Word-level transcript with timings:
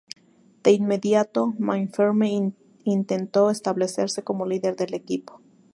De 0.63 0.71
inmediato, 0.71 1.53
Mainframe 1.59 2.53
intentó 2.85 3.51
establecerse 3.51 4.23
como 4.23 4.47
líder 4.47 4.75
del 4.75 4.95
equipo. 4.95 5.41